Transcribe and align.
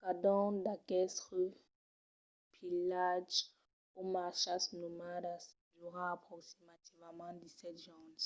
cadun 0.00 0.50
d’aquestes 0.64 1.46
pilhatges 2.52 3.38
o 3.98 4.00
marchas 4.14 4.62
nomadas 4.80 5.42
dura 5.78 6.04
aproximativament 6.16 7.36
17 7.44 7.84
jorns 7.86 8.24